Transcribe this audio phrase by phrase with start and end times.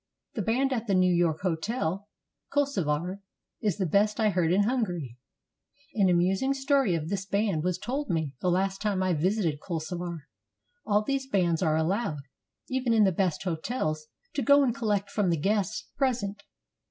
[0.33, 2.07] The band at the New York Hotel,
[2.51, 3.19] Kolozsvar,
[3.61, 5.19] is the best I heard in Hungary,
[5.93, 10.21] An amusing story of this band was told me the last time I visited Kolozsvar.
[10.87, 12.21] All these bands are allowed,
[12.67, 16.41] even in the best hotels, to go and collect from the guests pres ent.